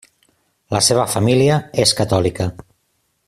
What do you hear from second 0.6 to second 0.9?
La